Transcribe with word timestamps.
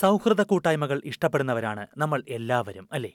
സൗഹൃദ 0.00 0.42
കൂട്ടായ്മകൾ 0.42 1.02
ഇഷ്ടപ്പെടുന്നവരാണ് 1.04 1.86
നമ്മൾ 1.98 2.22
എല്ലാവരും 2.28 2.88
അല്ലേ? 2.92 3.12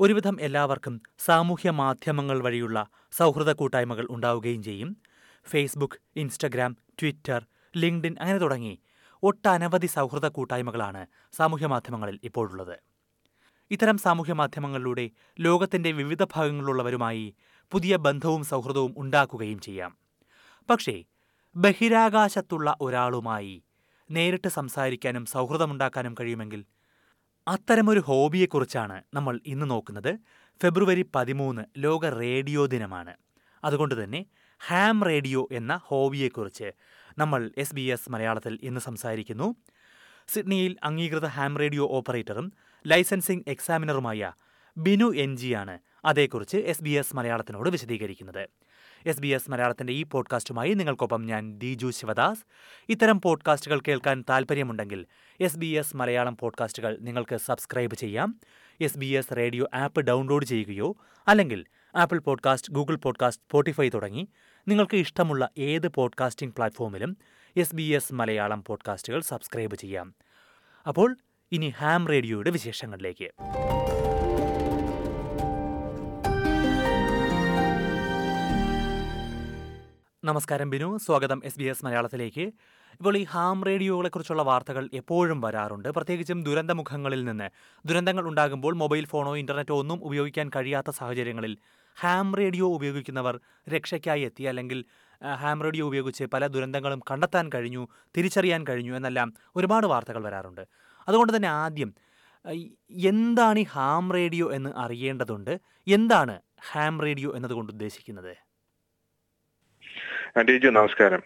ഒരുവിധം 0.00 0.40
എല്ലാവർക്കും 0.40 1.02
സാമൂഹ്യ 1.18 1.70
മാധ്യമങ്ങൾ 1.70 2.42
വഴിയുള്ള 2.42 2.86
സൗഹൃദ 3.12 3.52
കൂട്ടായ്മകൾ 3.52 4.06
ഉണ്ടാവുകയും 4.10 4.62
ചെയ്യും. 4.62 4.96
ഫേസ്ബുക്ക് 5.50 5.94
ഇൻസ്റ്റഗ്രാം 6.16 6.76
ട്വിറ്റർ 7.02 7.46
ലിങ്ക്ഡിൻ 7.76 8.16
അങ്ങനെ 8.20 8.38
തുടങ്ങി 8.38 8.80
ഒട്ടനവധി 9.22 9.86
സൗഹൃദ 9.86 10.28
കൂട്ടായ്മകളാണ് 10.28 11.06
സാമൂഹ്യ 11.32 11.66
മാധ്യമങ്ങളിൽ 11.66 12.20
ഇപ്പോഴുള്ളത്. 12.24 12.78
ഇത്തരം 13.70 13.98
സാമൂഹ്യ 13.98 14.32
മാധ്യമങ്ങളിലൂടെ 14.32 15.10
ലോകത്തിന്റെ 15.40 15.92
വിവിധ 15.92 16.24
ഭാഗങ്ങളിലുള്ളവരുമായി 16.24 17.34
പുതിയ 17.70 17.96
ബന്ധവും 17.96 18.44
സൗഹൃദവും 18.44 18.94
ഉണ്ടാക്കുകയും 18.98 19.60
ചെയ്യാം. 19.60 19.96
പക്ഷേ 20.70 21.04
ബഹിരാകാശത്തുള്ള 21.56 22.76
ഒരാളുമായി 22.80 23.64
നേരിട്ട് 24.14 24.48
സംസാരിക്കാനും 24.48 25.24
സൗഹൃദമുണ്ടാക്കാനും 25.26 26.14
കഴിയുമെങ്കിൽ 26.20 26.64
അത്തരമൊരു 27.48 28.00
ഹോബിയെക്കുറിച്ചാണ് 28.00 29.02
നമ്മൾ 29.14 29.40
ഇന്ന് 29.46 29.66
നോക്കുന്നത്. 29.70 30.18
ഫെബ്രുവരി 30.62 31.04
പതിമൂന്ന് 31.14 31.62
ലോക 31.78 32.08
റേഡിയോ 32.08 32.66
ദിനമാണ്. 32.66 33.14
അതുകൊണ്ട് 33.64 34.04
തന്നെ 34.04 34.26
ഹാം 34.66 35.04
റേഡിയോ 35.04 35.48
എന്ന 35.52 35.80
ഹോബിയെക്കുറിച്ച് 35.84 36.72
നമ്മൾ 37.18 37.50
എസ് 37.58 37.74
ബി 37.74 37.80
എസ് 37.80 38.10
മലയാളത്തിൽ 38.10 38.58
ഇന്ന് 38.62 38.80
സംസാരിക്കുന്നു. 38.80 39.56
സിഡ്നിയിൽ 40.28 40.76
അംഗീകൃത 40.82 41.26
ഹാം 41.26 41.58
റേഡിയോ 41.58 41.88
ഓപ്പറേറ്ററും 41.88 42.52
ലൈസൻസിംഗ് 42.86 43.44
എക്സാമിനറുമായ 43.48 44.32
ബിനു 44.76 45.14
എൻ 45.14 45.36
ജിയാണ് 45.36 45.78
അതേക്കുറിച്ച് 46.04 46.56
എസ് 46.56 46.84
ബി 46.84 46.90
എസ് 46.90 47.16
മലയാളത്തിനോട് 47.16 47.68
വിശദീകരിക്കുന്നത്. 47.68 48.48
എസ് 49.06 49.20
ബി 49.20 49.28
എസ് 49.28 49.50
മലയാളത്തിന്റെ 49.50 49.92
ഈ 49.92 50.02
പോഡ്കാസ്റ്റുമായി 50.02 50.74
നിങ്ങൾക്കൊപ്പം 50.74 51.26
ഞാൻ 51.26 51.58
ദിജു 51.58 51.90
ശിവദാസ്. 51.90 52.44
ഇത്തരം 52.88 53.20
പോഡ്കാസ്റ്റുകൾ 53.20 53.80
കേൾക്കാൻ 53.88 54.24
താൽപ്പര്യമുണ്ടെങ്കിൽ 54.30 55.06
എസ് 55.40 55.58
ബി 55.58 55.66
എസ് 55.66 55.96
മലയാളം 55.96 56.36
പോഡ്കാസ്റ്റുകൾ 56.36 56.98
നിങ്ങൾക്ക് 57.00 57.36
സബ്സ്ക്രൈബ് 57.36 57.94
ചെയ്യാം. 57.94 58.40
S 58.80 58.98
B 58.98 59.06
S 59.06 59.36
radio 59.36 59.66
app 59.74 60.00
download 60.00 60.44
ചെയ്യുകയോ 60.44 60.96
അല്ലെങ്കിൽ 61.28 61.64
Apple 61.94 62.18
podcast 62.18 62.72
Google 62.72 62.96
podcast 62.96 63.42
Spotify 63.42 63.88
തുടങ്ങി 63.88 64.28
നിങ്ങൾക്ക് 64.68 64.96
ഇഷ്ടമുള്ള 64.96 65.48
ഏത് 65.58 65.88
പോഡ്കാസ്റ്റിംഗ് 65.88 66.54
പ്ലാറ്റ്ഫോമിലും 66.54 67.16
എസ് 67.56 67.76
ബി 67.76 67.82
എസ് 67.82 68.14
മലയാളം 68.14 68.64
പോഡ്കാസ്റ്റുകൾ 68.64 69.20
സബ്സ്ക്രൈബ് 69.20 69.74
ചെയ്യാം. 69.74 70.14
അപ്പോൾ 70.88 71.16
ഇനി 71.52 71.68
ഹാം 71.68 72.08
റേഡിയോയുടെ 72.08 72.50
വിശേഷങ്ങളിലേക്ക്. 72.50 73.30
നമസ്കാരം 80.24 80.70
ബിനു. 80.70 80.96
സ്വാഗതം 80.96 81.40
എസ് 81.44 81.58
ബി 81.58 81.64
എസ് 81.64 81.84
മലയാളത്തിലേക്ക്. 81.84 82.40
ഇപ്പോൾ 82.92 83.16
ഈ 83.16 83.22
ഹാം 83.24 83.64
റേഡിയോകളെക്കുറിച്ചുള്ള 83.64 84.42
വാർത്തകൾ 84.42 84.88
എപ്പോഴും 84.92 85.40
വരാറുണ്ട്. 85.40 85.88
പ്രത്യേകിച്ചും 85.88 86.42
ദുരന്തമുഖങ്ങളിൽ 86.42 87.24
നിന്ന്. 87.24 87.48
ദുരന്തങ്ങൾ 87.86 88.28
ഉണ്ടാകുമ്പോൾ 88.28 88.74
മൊബൈൽ 88.74 89.06
ഫോണോ 89.06 89.36
ഇന്റർനെറ്റോ 89.36 89.78
ഒന്നും 89.78 90.04
ഉപയോഗിക്കാൻ 90.04 90.50
കഴിയാത്ത 90.56 90.90
സാഹചര്യങ്ങളിൽ 90.90 91.56
ഹാം 92.00 92.36
റേഡിയോ 92.36 92.68
ഉപയോഗിക്കുന്നവർ 92.74 93.40
രക്ഷയ്ക്കായി 93.68 94.22
എത്തി. 94.22 94.42
അല്ലെങ്കിൽ 94.42 94.84
ഹാം 95.34 95.62
റേഡിയോ 95.62 95.86
ഉപയോഗിച്ച് 95.86 96.24
പല 96.24 96.46
ദുരന്തങ്ങളും 96.46 97.02
കണ്ടെത്താൻ 97.10 97.50
കഴിഞ്ഞു 97.54 97.88
തിരിച്ചറിയാൻ 98.16 98.66
കഴിഞ്ഞു 98.68 98.94
എന്നെല്ലാം 98.96 99.34
ഒരുപാട് 99.56 99.86
വാർത്തകൾ 99.86 100.24
വരാറുണ്ട്. 100.24 100.64
അതുകൊണ്ട് 101.08 101.36
തന്നെ 101.36 101.48
ആദ്യം 101.48 101.94
എന്താണ് 103.12 103.58
ഈ 103.58 103.62
ഹാം 103.62 104.12
റേഡിയോ 104.12 104.52
എന്ന് 104.52 104.70
അറിയേണ്ടതുണ്ട്? 104.76 105.60
എന്താണ് 105.88 106.40
ഹാം 106.70 107.00
റേഡിയോ 107.00 107.36
എന്നതുകൊണ്ട് 107.36 107.72
ഉദ്ദേശിക്കുന്നത്? 107.72 108.51
ഡിജു 110.36 110.68
നമസ്കാരം. 110.68 111.22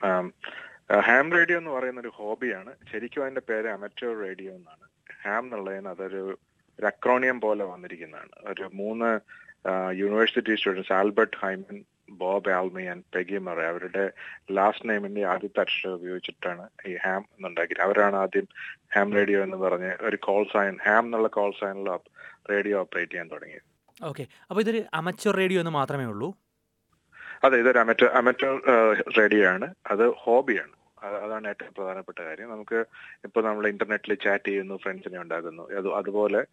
ഹാം 1.06 1.26
റേഡിയോ 1.32 1.58
എന്ന് 1.58 1.70
പറയുന്ന 1.70 2.00
ഒരു 2.00 2.10
ഹോബിയാണ്. 2.14 2.72
ശരിക്കും 2.92 3.22
അതിന്റെ 3.22 3.42
പേര് 3.48 3.68
അമറ്റോർ 3.68 4.12
റേഡിയോ 4.22 4.50
എന്നാണ്. 4.52 4.86
ഹാം 5.24 5.44
എന്നുള്ളതിന് 5.44 5.88
അതൊരു 5.88 6.22
അക്രോണിയം 6.78 7.40
പോലെ 7.40 7.64
വന്നിരിക്കുന്നതാണ്. 7.64 8.32
ഒരു 8.52 8.70
മൂന്ന് 8.74 9.10
university 9.98 10.54
students 10.54 10.92
Albert 10.92 11.36
Hyman 11.42 11.78
Bob 12.10 12.50
Almy 12.50 12.82
and 12.82 13.04
Peggy 13.14 13.38
Murray 13.38 13.60
അവരുടെ 13.72 14.10
ലാസ്റ്റ് 14.50 14.88
നെയിമിന്റെ 14.88 15.25
ആദ്യത്തെ 15.34 15.60
അക്ഷരം 15.60 15.94
ഉപയോഗിച്ചിട്ടാണ് 15.94 16.69
ഈ 16.88 16.97
ഹാം 17.04 17.22
എന്നുണ്ടാക്കിയത്. 17.36 17.81
അവരാണ് 17.81 18.16
ആദ്യം 18.16 18.48
ഹാം 18.97 19.14
റേഡിയോ 19.14 19.42
എന്ന് 19.42 19.56
പറഞ്ഞ് 19.56 19.92
ഒരു 20.08 20.16
കോൾ 20.16 20.44
സൈൻ 20.54 20.76
ഹാം 20.86 21.04
എന്നുള്ള 21.04 21.28
കോൾ 21.28 21.52
സൈനിൽ 21.60 21.88
റേഡിയോ 22.50 22.78
ഓപ്പറേറ്റ് 22.81 23.12
ചെയ്യാൻ 23.12 23.31
തുടങ്ങിയത്. 23.31 23.66
ഓക്കെ 24.04 24.26
അപ്പോൾ 24.50 24.60
ഇതൊരു 24.60 24.82
അമച്ചോർ 24.94 25.36
റേഡിയോ 25.36 25.60
എന്ന് 25.60 25.70
മാത്രമേ 25.70 26.04
ഉള്ളൂ. 26.04 26.28
അതെ 27.46 27.58
ഇതൊരു 27.58 27.78
അമറ്റർ 27.78 28.06
അമറ്റർ 28.06 28.62
റേഡിയോ 29.18 29.48
ആണ് 29.48 29.74
അത് 29.86 30.08
ഹോബിയാണ്. 30.14 30.74
അതാണ് 31.02 31.48
ഏറ്റവും 31.48 31.74
പ്രധാനപ്പെട്ട 31.74 32.18
കാര്യം. 32.18 32.50
നമുക്ക് 32.50 32.84
ഇപ്പൊ 33.24 33.40
നമ്മൾ 33.42 33.68
ഇന്റർനെറ്റിൽ 33.68 34.14
ചാറ്റ് 34.14 34.48
ചെയ്യുന്നു 34.48 34.76
ഫ്രണ്ട്സിനെ 34.76 35.20
ഉണ്ടാക്കുന്നു. 35.20 35.70
അത് 35.70 35.88
അതുപോലെ 35.92 36.44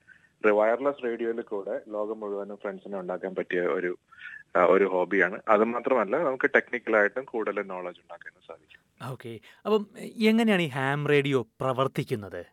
വയർലെസ് 0.52 1.04
റേഡിയോയിൽ 1.04 1.42
കൂടെ 1.42 1.82
ലോകം 1.90 2.20
മുഴുവനും 2.20 2.56
ഫ്രണ്ട്സിനെ 2.56 3.00
ഉണ്ടാക്കാൻ 3.00 3.36
പറ്റിയ 3.36 3.62
ഒരു 3.62 3.98
ഒരു 4.56 4.86
ഹോബിയാണ്. 4.86 5.42
അത് 5.50 5.64
മാത്രമല്ല 5.64 6.18
നമുക്ക് 6.18 6.50
ടെക്നിക്കലായിട്ടും 6.56 7.24
കൂടുതൽ 7.24 7.62
നോളജ് 7.62 8.00
ഉണ്ടാക്കാനും 8.00 8.42
സാധിക്കും. 8.48 8.82
ഓക്കെ. 9.12 9.40
അപ്പം 9.66 9.88
എങ്ങനെയാണ് 10.02 10.62
ഈ 10.62 10.68
ഹാം 10.68 11.08
റേഡിയോ 11.08 11.42
പ്രവർത്തിക്കുന്നത്? 11.42 12.46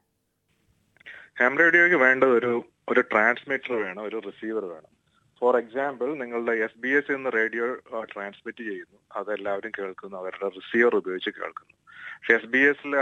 ഹാം 1.40 1.58
റേഡിയോയ്ക്ക് 1.58 1.96
വേണ്ടത് 1.96 2.28
ഒരു 2.28 2.64
ഒരു 2.88 3.00
ട്രാൻസ്മിറ്റർ 3.00 3.72
വേണം 3.72 4.02
ഒരു 4.02 4.22
റിസീവർ 4.26 4.64
വേണം. 4.64 4.99
ഫോർ 5.40 5.56
എക്സാമ്പിൾ 5.56 6.08
നിങ്ങളുടെ 6.14 6.52
എസ് 6.64 6.78
ബി 6.78 6.88
എസ് 6.88 7.12
എന്ന് 7.12 7.30
റേഡിയോ 7.34 7.66
ട്രാൻസ്മിറ്റ് 8.14 8.62
ചെയ്യുന്നു. 8.68 8.98
അതെല്ലാവരും 9.16 9.72
കേൾക്കുന്നു. 9.78 10.16
അവരുടെ 10.16 10.48
റിസീവർ 10.56 10.96
ഉപയോഗിച്ച് 10.96 11.30
കേൾക്കുന്നു. 11.30 11.76
പക്ഷെ 12.16 12.34
എസ് 12.34 12.50
ബി 12.54 12.58
എസിൽ 12.70 12.94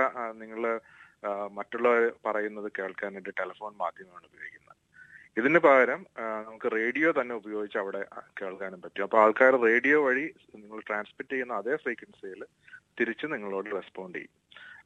നിങ്ങൾ 0.42 0.62
മറ്റുള്ളവർ 1.56 2.12
പറയുന്നത് 2.26 2.72
കേൾക്കാനായിട്ട് 2.78 3.32
ടെലിഫോൺ 3.40 3.72
മാധ്യമമാണ് 3.76 4.26
ഉപയോഗിക്കുന്നത്. 4.30 4.76
ഇതിന് 5.40 5.58
പകരം 5.58 6.00
നമുക്ക് 6.46 6.68
റേഡിയോ 6.72 7.12
തന്നെ 7.20 7.34
ഉപയോഗിച്ച് 7.34 7.78
അവിടെ 7.78 8.02
കേൾക്കാനും 8.40 8.80
പറ്റും. 8.82 9.02
അപ്പോൾ 9.02 9.20
ആൾക്കാർ 9.24 9.52
റേഡിയോ 9.64 10.04
വഴി 10.06 10.26
നിങ്ങൾ 10.54 10.78
ട്രാൻസ്മിറ്റ് 10.88 11.32
ചെയ്യുന്ന 11.32 11.54
അതേ 11.54 11.76
ഫ്രീക്വൻസിയിൽ 11.76 12.44
തിരിച്ച് 13.00 13.26
നിങ്ങളോട് 13.32 13.68
റെസ്പോണ്ട് 13.74 14.18
ചെയ്യും. 14.18 14.34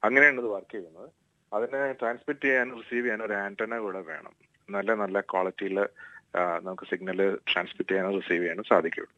അങ്ങനെയാണ് 0.05 0.39
ഇത് 0.41 0.49
വർക്ക് 0.55 0.73
ചെയ്യുന്നത്. 0.73 1.11
അതിനെ 1.53 1.93
ട്രാൻസ്മിറ്റ് 1.93 2.45
ചെയ്യാനും 2.45 2.77
റിസീവ് 2.79 3.05
ചെയ്യാനും 3.05 3.27
ഒരു 3.27 3.37
ആന്റന 3.45 3.79
കൂടെ 3.79 4.01
വേണം. 4.01 4.35
നല്ല 4.71 4.95
നല്ല 4.95 5.21
ക്വാളിറ്റിയിൽ 5.21 5.79
നമുക്ക് 6.37 6.87
സിഗ്നൽ 6.91 7.21
ട്രാൻസ്മിറ്റ് 7.53 7.91
ചെയ്യാനോ 7.91 8.11
റിസീവ് 8.11 8.43
ചെയ്യാനോ 8.43 8.63
സാധിക്കുകയുള്ളൂ. 8.69 9.15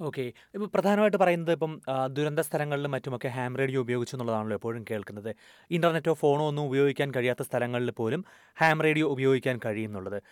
ഓക്കെ. 0.00 0.32
ഇപ്പോൾ 0.54 0.66
പ്രധാനമായിട്ട് 0.66 1.16
പറയുന്നത് 1.16 1.52
ഇപ്പം 1.52 1.80
ദുരന്ത 2.12 2.40
സ്ഥലങ്ങളിലും 2.40 2.90
മറ്റുമൊക്കെ 2.90 3.28
ഹാം 3.28 3.56
റേഡിയോ 3.56 3.80
ഉപയോഗിച്ചു 3.80 4.16
എന്നുള്ളതാണല്ലോ 4.16 4.56
എപ്പോഴും 4.56 4.84
കേൾക്കുന്നത്. 4.90 5.34
ഇന്റർനെറ്റോ 5.70 6.12
ഫോണോ 6.12 6.48
ഒന്നും 6.48 6.64
ഉപയോഗിക്കാൻ 6.64 7.10
കഴിയാത്ത 7.16 7.42
സ്ഥലങ്ങളിൽ 7.42 7.90
പോലും 7.90 8.24
ഹാം 8.60 8.82
റേഡിയോ 8.82 9.06
ഉപയോഗിക്കാൻ 9.06 9.60
കഴിയുന്നുള്ളത് 9.66 10.22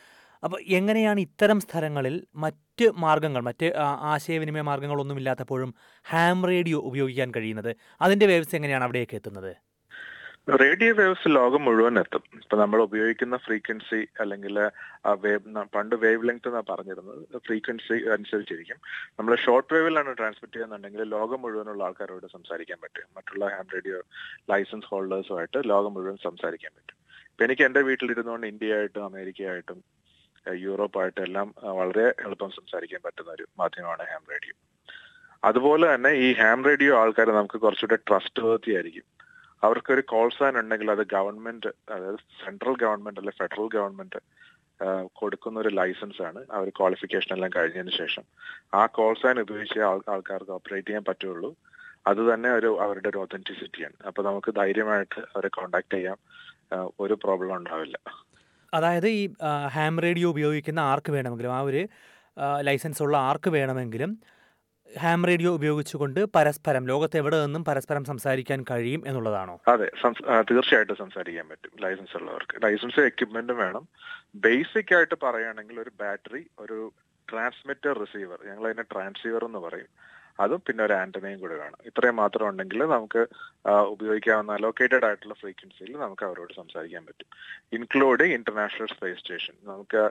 അപ്പോൾ 0.45 0.61
എങ്ങനെയാണ് 0.61 1.21
ഇത്തരം 1.21 1.61
സ്ഥലങ്ങളിൽ 1.61 2.27
മറ്റ് 2.35 2.87
മാർഗങ്ങൾ 2.97 3.41
മറ്റ് 3.41 3.73
ആശയവിനിമയ 4.13 4.61
മാർഗങ്ങളൊന്നും 4.61 5.17
ഇല്ലാത്തപ്പോഴും 5.17 5.75
ഹാം 6.11 6.47
റേഡിയോ 6.47 6.79
ഉപയോഗിക്കാൻ 6.79 7.33
കഴിയുന്നത്? 7.37 7.77
അതിന്റെ 8.01 8.27
വേവ്സ് 8.27 8.57
എങ്ങനെയാണ് 8.57 8.85
അവിടെയൊക്കെ 8.85 9.17
എത്തുന്നത്? 9.17 9.53
റേഡിയോ 10.49 10.93
വേവ്സ് 10.99 11.29
ലോകം 11.37 11.63
മുഴുവൻ 11.67 11.97
എത്തും. 12.01 12.23
ഇപ്പൊ 12.43 12.55
നമ്മൾ 12.61 12.79
ഉപയോഗിക്കുന്ന 12.87 13.37
ഫ്രീക്വൻസി 13.45 14.01
അല്ലെങ്കിൽ 14.23 14.57
വേവ് 15.25 15.65
പണ്ട് 15.75 15.95
വേവ് 16.05 16.27
ലെങ്ത് 16.29 16.49
എന്നാണ് 16.49 16.67
പറഞ്ഞിരുന്നത് 16.71 17.39
ഫ്രീക്വൻസി 17.47 17.97
അനുസരിച്ചിരിക്കും. 18.15 18.79
നമ്മൾ 19.19 19.33
ഷോർട്ട് 19.45 19.71
വേവിലാണ് 19.75 20.17
ട്രാൻസ്മിറ്റ് 20.21 20.55
ചെയ്യുന്നുണ്ടെങ്കിൽ 20.57 21.03
ലോകം 21.15 21.41
മുഴുവനുള്ള 21.45 21.85
ആൾക്കാരോട് 21.89 22.27
സംസാരിക്കാൻ 22.35 22.81
പറ്റും. 22.85 23.07
മറ്റുള്ള 23.19 23.45
ഹാം 23.55 23.69
റേഡിയോ 23.77 24.01
ലൈസൻസ് 24.53 24.91
ഹോൾഡേഴ്സുമായിട്ട് 24.93 25.61
ലോകം 25.73 25.95
മുഴുവൻ 25.99 26.19
സംസാരിക്കാൻ 26.27 26.73
പറ്റും. 26.79 26.99
ഇപ്പൊ 27.31 27.45
എനിക്ക് 27.49 27.65
എന്റെ 27.69 27.83
വീട്ടിലിരുന്നുകൊണ്ട് 27.91 28.49
ഇന്ത്യയായിട്ടും 28.53 29.05
അമേരിക്കയായിട്ടും 29.11 29.79
യൂറോപ്പ് 30.47 30.63
യൂറോപ്പായിട്ടും 30.67 31.25
എല്ലാം 31.29 31.49
വളരെ 31.81 32.07
എളുപ്പം 32.27 32.51
സംസാരിക്കാൻ 32.59 33.01
പറ്റുന്ന 33.07 33.33
ഒരു 33.39 33.45
മാധ്യമമാണ് 33.61 34.05
ഹാം 34.13 34.25
റേഡിയോ 34.35 34.55
അതുപോലെ 35.43 35.87
തന്നെ 35.95 36.11
ഈ 36.27 36.29
ഹാം 36.41 36.59
റേഡിയോ 36.69 36.93
ആൾക്കാരെ 37.03 37.33
നമുക്ക് 37.39 37.59
കുറച്ചുകൂടെ 37.65 37.99
ട്രസ്റ്റ് 38.09 38.43
വർത്തി 38.49 38.71
ആയിരിക്കും. 38.79 39.07
അവർക്കൊരു 39.65 40.01
കോൾ 40.01 40.29
സൈൻ 40.29 40.59
ഉണ്ടെങ്കിൽ 40.59 40.91
അത് 40.91 41.07
ഗവൺമെന്റ് 41.07 41.67
അതായത് 41.67 42.17
സെൻട്രൽ 42.17 42.77
ഗവൺമെന്റ് 42.77 43.21
അല്ലെ 43.21 43.33
ഫെഡറൽ 43.33 43.69
ഗവൺമെന്റ് 43.75 44.21
കൊടുക്കുന്ന 45.13 45.61
ഒരു 45.61 45.69
ലൈസൻസ് 45.69 46.23
ആണ്. 46.23 46.45
അവർ 46.53 46.69
ക്വാളിഫിക്കേഷൻ 46.69 47.35
എല്ലാം 47.35 47.51
കഴിഞ്ഞതിന് 47.57 47.99
ശേഷം. 47.99 48.23
ആ 48.75 48.87
കോൾ 48.87 49.15
സൈൻ 49.15 49.41
ഉപയോഗിച്ച് 49.41 49.79
ആൾ- 49.79 50.05
ആൾക്കാർക്ക് 50.09 50.51
ഓപ്പറേറ്റ് 50.51 50.89
ചെയ്യാൻ 50.89 51.05
പറ്റുള്ളൂ. 51.09 51.57
അത് 52.07 52.35
തന്നെ 52.35 52.51
ഒരു 52.51 52.81
അവരുടെ 52.81 53.09
ഒരു 53.09 53.19
ഒതന്റിസിറ്റിയാണ് 53.19 54.07
അപ്പൊ 54.07 54.23
നമുക്ക് 54.23 54.55
ധൈര്യമായിട്ട് 54.55 55.21
അവരെ 55.21 55.49
കോണ്ടാക്ട് 55.49 55.95
ചെയ്യാം. 55.95 56.19
ഒരു 57.01 57.15
പ്രോബ്ലം 57.15 57.57
ഉണ്ടാവില്ല. 57.57 57.99
അതായത് 58.75 59.09
ഈ 59.09 59.31
ഹാം 59.67 60.01
റേഡിയോ 60.01 60.29
ഉപയോഗിക്കുന്ന 60.29 60.81
ആർക്ക് 60.81 61.13
വേണമെങ്കിലും 61.13 61.53
ആ 61.53 61.61
ഒരു 61.61 61.89
ലൈസൻസ് 62.61 63.03
ഉള്ള 63.03 63.17
ആർക്ക് 63.17 63.51
വേണമെങ്കിലും 63.51 64.19
ഹാം 65.01 65.21
റേഡിയോ 65.29 65.51
ഉപയോഗിച്ചുകൊണ്ട് 65.59 66.19
പരസ്പരം 66.37 66.85
ലോകത്ത് 66.91 67.17
എവിടെ 67.21 67.37
നിന്നും 67.43 67.63
പരസ്പരം 67.69 68.03
സംസാരിക്കാൻ 68.09 68.61
കഴിയും 68.71 69.03
എന്നുള്ളതാണോ? 69.09 69.55
അതെ 69.73 69.87
തീർച്ചയായിട്ടും 70.51 70.99
സംസാരിക്കാൻ 71.03 71.47
പറ്റും 71.53 71.73
ലൈസൻസ് 71.85 72.17
ഉള്ളവർക്ക്. 72.19 72.57
ലൈസൻസ് 72.65 73.07
എക്യുപ്മെന്റും 73.11 73.59
വേണം. 73.65 73.85
ബേസിക് 74.45 74.95
ആയിട്ട് 74.97 75.17
പറയുകയാണെങ്കിൽ 75.25 75.79
ഒരു 75.85 75.93
ബാറ്ററി 76.03 76.43
ഒരു 76.65 76.79
ട്രാൻസ്മിറ്റർ 77.29 77.95
റിസീവർ 78.03 78.39
ഞങ്ങൾ 78.49 78.65
അതിനെ 78.71 78.85
ട്രാൻസീവർ 78.93 79.45
എന്ന് 79.49 79.63
പറയും. 79.67 79.91
അതും 80.43 80.61
പിന്നെ 80.67 80.83
ഒരു 80.87 80.95
ആന്റനയും 81.01 81.41
കൂടെ 81.41 81.57
വേണം. 81.63 81.81
ഇത്രയും 81.89 82.17
മാത്രം 82.21 82.45
ഉണ്ടെങ്കിൽ 82.51 82.81
നമുക്ക് 82.95 83.23
ഉപയോഗിക്കാവുന്ന 83.95 84.53
അലോക്കേറ്റഡ് 84.59 85.07
ആയിട്ടുള്ള 85.09 85.35
ഫ്രീക്വൻസിയിൽ 85.41 85.93
നമുക്ക് 86.05 86.25
അവരോട് 86.29 86.53
സംസാരിക്കാൻ 86.61 87.03
പറ്റും. 87.09 87.29
ഇൻക്ലൂഡിങ് 87.79 88.37
ഇന്റർനാഷണൽ 88.39 88.89
സ്പേസ് 88.95 89.21
സ്റ്റേഷൻ 89.23 89.57
നമുക്ക് 89.73 90.03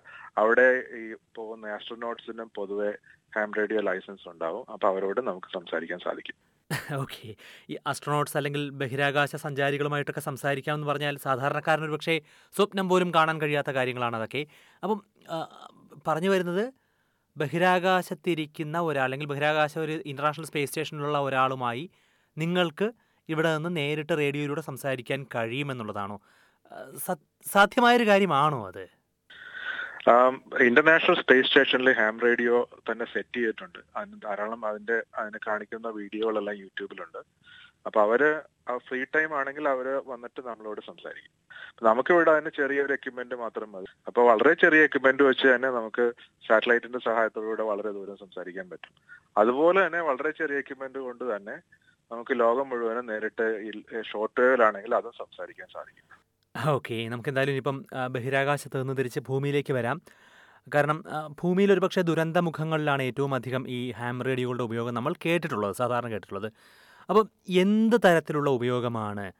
അവിടെ 0.44 0.70
ഈ 1.02 1.04
പോകുന്ന 1.38 1.74
ആസ്ട്രോനോട്ട്സിനും 1.78 2.52
പൊതുവെ 2.60 2.92
ഹാം 3.36 3.52
റേഡിയോ 3.58 3.82
ലൈസൻസ് 3.82 4.30
ഉണ്ടാവും. 4.30 4.64
അപ്പോൾ 4.70 4.88
അവരോട് 4.88 5.22
നമുക്ക് 5.22 5.48
സംസാരിക്കാൻ 5.54 6.00
സാധിക്കും. 6.00 6.38
ഓക്കെ 7.04 7.36
ഈ 7.70 7.78
അസ്ട്രോണോട്ട്സ് 7.88 8.38
അല്ലെങ്കിൽ 8.38 8.70
ബഹിരാകാശ 8.72 9.36
സഞ്ചാരികളുമായിട്ടൊക്കെ 9.36 10.20
സംസാരിക്കാമെന്ന് 10.20 10.88
പറഞ്ഞാൽ 10.88 11.18
സാധാരണക്കാരന് 11.18 11.84
ഒരു 11.84 11.92
പക്ഷേ 11.92 12.16
സ്വപ്നം 12.54 12.90
പോലും 12.90 13.14
കാണാൻ 13.16 13.42
കഴിയാത്ത 13.42 13.72
കാര്യങ്ങളാണ് 13.72 14.16
അതൊക്കെ. 14.16 14.46
അപ്പം 14.84 15.00
പറഞ്ഞു 16.08 16.30
വരുന്നത് 16.30 16.74
ബഹിരാകാശത്തിരിക്കുന്ന 17.38 18.80
ഒരാൾ 18.80 19.04
അല്ലെങ്കിൽ 19.04 19.28
ബഹിരാകാശ 19.28 19.78
ഒരു 19.78 19.92
ഇന്റർനാഷണൽ 20.06 20.46
സ്പേസ് 20.46 20.70
സ്റ്റേഷനിലുള്ള 20.70 21.20
ഒരാളുമായി 21.20 21.90
നിങ്ങൾക്ക് 22.38 22.88
ഇവിടെ 23.30 23.56
നിന്ന് 23.56 23.78
നേരിട്ട് 23.78 24.14
റേഡിയോയിലൂടെ 24.18 24.62
സംസാരിക്കാൻ 24.62 25.26
കഴിയുമെന്നുള്ളതാണോ? 25.36 26.18
സാധ്യമായൊരു 27.46 28.04
കാര്യമാണോ 28.04 28.68
അത്? 28.68 28.84
ഇന്റർനാഷണൽ 30.66 31.16
സ്പേസ് 31.22 31.48
സ്റ്റേഷനിൽ 31.48 31.90
ഹാം 31.98 32.20
റേഡിയോ 32.20 32.70
തന്നെ 32.90 33.06
സെറ്റ് 33.06 33.38
ചെയ്തിട്ടുണ്ട്. 33.38 33.80
അതിന് 33.98 34.22
ധാരാളം 34.22 34.66
അതിന്റെ 34.66 35.04
അതിനെ 35.18 35.40
കാണിക്കുന്ന 35.48 35.88
വീഡിയോകളെല്ലാം 35.88 36.56
യൂട്യൂബിലുണ്ട്. 36.56 37.20
അപ്പൊ 37.86 38.02
അവർ 38.02 38.22
ഫ്രീ 38.88 39.04
ടൈം 39.16 39.36
ആണെങ്കിൽ 39.40 39.68
അവർ 39.68 40.02
വന്നിട്ട് 40.08 40.42
നമ്മളോട് 40.46 40.82
സംസാരിക്കും. 40.82 41.32
നമുക്ക് 41.88 42.14
ഇവിടെ 42.14 42.32
അതിന് 42.32 42.50
ചെറിയൊരു 42.50 42.94
എക്യുപ്മെന്റ് 42.94 43.36
മാത്രം 43.36 43.72
മതി. 43.72 43.86
അപ്പൊ 44.08 44.22
വളരെ 44.30 44.54
ചെറിയ 44.54 44.88
എക്യുപ്മെന്റ് 44.88 45.24
വെച്ച് 45.24 45.48
തന്നെ 45.48 45.70
നമുക്ക് 45.70 46.06
സാറ്റലൈറ്റിന്റെ 46.48 47.00
സഹായത്തോടുകൂടെ 47.10 47.64
വളരെ 47.64 47.92
ദൂരം 47.92 48.18
സംസാരിക്കാൻ 48.18 48.70
പറ്റും. 48.70 48.94
അതുപോലെ 49.38 49.88
തന്നെ 49.88 50.02
വളരെ 50.02 50.32
ചെറിയ 50.32 50.58
എക്യുപ്മെന്റ് 50.58 51.00
കൊണ്ട് 51.00 51.36
തന്നെ 51.36 51.56
നമുക്ക് 52.12 52.40
ലോകം 52.40 52.70
മുഴുവനും 52.70 53.06
നേരിട്ട് 53.06 53.46
ഷോർട്ട് 54.12 54.42
വേവിലാണെങ്കിൽ 54.42 54.96
അതും 54.96 55.12
സംസാരിക്കാൻ 55.12 55.68
സാധിക്കും. 55.74 56.08
ഓക്കെ. 56.70 57.08
നമുക്ക് 57.10 57.30
എന്തായാലും 57.30 57.54
ഇപ്പം 57.54 57.86
ബഹിരാകാശത്ത് 58.12 58.82
നിന്ന് 58.82 58.98
തിരിച്ച് 58.98 59.20
ഭൂമിയിലേക്ക് 59.20 59.74
വരാം. 59.74 60.02
കാരണം 60.74 61.04
ഭൂമിയിൽ 61.42 61.74
ഒരുപക്ഷെ 61.74 62.02
ദുരന്തമുഖങ്ങളിലാണ് 62.02 63.04
ഏറ്റവും 63.04 63.36
അധികം 63.36 63.70
ഈ 63.70 63.92
ഹാം 63.92 64.24
റേഡിയോകളുടെ 64.24 64.64
ഉപയോഗം 64.64 64.94
നമ്മൾ 64.94 65.14
കേട്ടിട്ടുള്ളത് 65.26 65.76
സാധാരണ 65.76 66.10
കേട്ടിട്ടുള്ളത്. 66.10 66.52
അപ്പം 67.10 67.30
എന്ത് 67.50 67.96
തരത്തിലുള്ള 68.06 68.50
ഉപയോഗമാണ് 68.50 69.32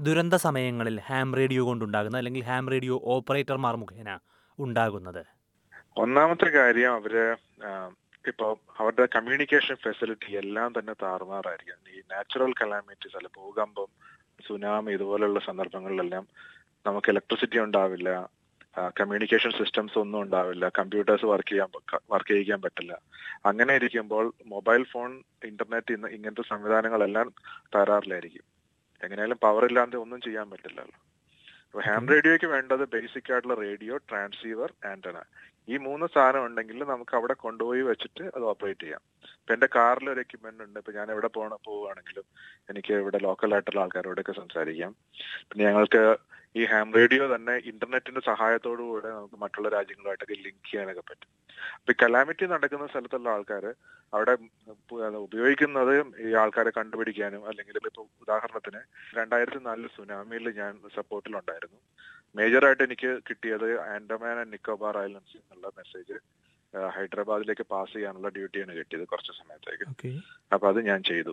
ദുരന്ത 0.00 0.34
സമയങ്ങളിൽ 0.34 1.00
ഹാം 1.00 1.34
റേഡിയോ 1.34 1.64
കൊണ്ടുണ്ടാകുന്നത് 1.64 2.20
അല്ലെങ്കിൽ 2.20 2.42
ഹാം 2.42 2.70
റേഡിയോ 2.70 3.02
ഓപ്പറേറ്റർമാർ 3.04 3.76
മുഖേന 3.76 4.18
ഉണ്ടാകുന്നത്? 4.58 5.22
ഒന്നാമത്തെ 5.96 6.48
കാര്യം 6.48 6.92
അവർ 6.92 7.36
ഇപ്പൊ 8.26 8.56
അവരുടെ 8.78 9.06
കമ്മ്യൂണിക്കേഷൻ 9.16 9.74
ഫെസിലിറ്റി 9.74 10.32
എല്ലാം 10.32 10.72
തന്നെ 10.78 10.92
താറുമാറായിരിക്കും. 11.02 11.80
ഈ 11.94 12.00
നാച്ചുറൽ 12.12 12.52
കലാമിറ്റീസ് 12.52 13.16
അല്ല 13.16 13.28
ഭൂകമ്പം 13.36 13.90
സുനാമി 14.46 14.92
ഇതുപോലുള്ള 14.92 15.38
സന്ദർഭങ്ങളിലെല്ലാം 15.38 16.24
നമുക്ക് 16.86 17.10
ഇലക്ട്രിസിറ്റി 17.12 17.58
ഉണ്ടാവില്ല 17.66 18.08
കമ്മ്യൂണിക്കേഷൻ 18.98 19.50
സിസ്റ്റംസ് 19.58 19.96
ഒന്നും 20.02 20.20
ഉണ്ടാവില്ല 20.24 20.64
കമ്പ്യൂട്ടേഴ്സ് 20.78 21.26
വർക്ക് 21.32 21.50
ചെയ്യാൻ 21.50 21.68
വർക്ക് 22.12 22.30
ചെയ്യിക്കാൻ 22.32 22.60
പറ്റില്ല. 22.62 22.92
അങ്ങനെ 23.50 23.72
ഇരിക്കുമ്പോൾ 23.78 24.26
മൊബൈൽ 24.54 24.82
ഫോൺ 24.92 25.10
ഇന്റർനെറ്റ് 25.50 25.92
ഇങ്ങനത്തെ 26.16 26.44
സംവിധാനങ്ങളെല്ലാം 26.52 27.28
തകരാറിലായിരിക്കും. 27.74 28.44
എങ്ങനെയാലും 29.04 29.38
പവർ 29.46 29.64
ഇല്ലാതെ 29.68 29.96
ഒന്നും 30.04 30.20
ചെയ്യാൻ 30.26 30.46
പറ്റില്ലല്ലോ. 30.50 30.98
അപ്പൊ 31.68 31.82
ഹാൻഡ് 31.86 32.12
റേഡിയോയ്ക്ക് 32.14 32.48
വേണ്ടത് 32.56 32.84
ബേസിക് 32.96 33.30
ആയിട്ടുള്ള 33.32 33.54
റേഡിയോ 33.64 33.94
ട്രാൻസീവർ 34.10 34.70
ആന്റണ 34.90 35.16
ഈ 35.72 35.76
മൂന്ന് 35.86 36.06
സാധനം 36.14 36.42
ഉണ്ടെങ്കിൽ 36.46 36.78
നമുക്ക് 36.92 37.14
അവിടെ 37.18 37.34
കൊണ്ടുപോയി 37.44 37.82
വെച്ചിട്ട് 37.90 38.24
അത് 38.36 38.44
ഓപ്പറേറ്റ് 38.50 38.84
ചെയ്യാം. 38.84 39.02
ഇപ്പൊ 39.40 39.52
എന്റെ 39.54 39.68
കാറിൽ 39.76 40.06
ഒരു 40.12 40.20
എക്യുപ്മെന്റ് 40.24 40.64
ഉണ്ട്. 40.66 40.78
ഇപ്പൊ 40.82 40.92
ഞാൻ 40.98 41.06
എവിടെ 41.14 41.28
പോണ 41.36 41.54
പോവുകയാണെങ്കിലും 41.66 42.26
എനിക്ക് 42.70 42.92
ഇവിടെ 43.02 43.18
ലോക്കൽ 43.26 43.54
ആയിട്ടുള്ള 43.56 43.80
ആൾക്കാരോടൊക്കെ 43.84 44.34
സംസാരിക്കാം. 44.42 44.92
പിന്നെ 45.48 45.64
ഞങ്ങൾക്ക് 45.68 46.02
ഈ 46.54 46.64
ഹാം 46.64 46.88
റേഡിയോ 46.96 47.24
തന്നെ 47.34 47.54
ഇന്റർനെറ്റിന്റെ 47.70 48.20
സഹായത്തോടു 48.28 48.82
കൂടെ 48.82 49.08
നമുക്ക് 49.08 49.36
മറ്റുള്ള 49.36 49.68
രാജ്യങ്ങളുമായിട്ടൊക്കെ 49.68 50.36
ലിങ്ക് 50.44 50.68
ചെയ്യാനൊക്കെ 50.68 51.02
പറ്റും. 51.08 51.30
അപ്പൊ 51.76 51.92
ഈ 51.92 51.96
കലാമിറ്റി 52.02 52.44
നടക്കുന്ന 52.52 52.86
സ്ഥലത്തുള്ള 52.86 53.28
ആൾക്കാർ 53.30 53.64
അവിടെ 54.12 54.34
ഉപയോഗിക്കുന്നത് 55.18 55.92
ഈ 56.24 56.30
ആൾക്കാരെ 56.42 56.70
കണ്ടുപിടിക്കാനും 56.70 57.42
അല്ലെങ്കിൽ 57.50 57.78
ഇപ്പൊ 57.80 58.02
ഉദാഹരണത്തിന് 58.24 58.80
രണ്ടായിരത്തി 59.18 59.62
നാലിൽ 59.66 59.88
സുനാമിയിൽ 59.96 60.48
ഞാൻ 60.60 60.74
സപ്പോർട്ടിലുണ്ടായിരുന്നു 60.98 61.80
മേജറായിട്ട് 62.36 62.84
എനിക്ക് 62.88 63.10
കിട്ടിയത് 63.28 63.68
Andaman 63.88 64.36
and 64.38 64.52
Nicobar 64.52 64.96
islands 65.02 65.36
message 65.40 65.68
message 65.76 66.16
ഹൈദരാബാദിലേക്ക് 66.94 67.64
പാസ് 67.72 67.92
ചെയ്യാനുള്ള 67.94 68.28
ഡ്യൂട്ടിയാണ് 68.28 68.72
കിട്ടിയത് 68.78 69.04
കുറച്ച് 69.12 69.32
സമയത്തേക്ക്. 69.40 70.10
അപ്പൊ 70.52 70.68
അത് 70.68 70.80
ഞാൻ 70.86 71.02
ചെയ്തു. 71.02 71.32